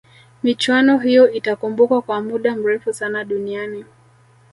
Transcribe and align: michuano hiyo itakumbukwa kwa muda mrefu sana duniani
michuano 0.43 0.97
hiyo 0.97 1.31
itakumbukwa 1.31 2.01
kwa 2.01 2.21
muda 2.21 2.55
mrefu 2.55 2.93
sana 2.93 3.23
duniani 3.25 3.85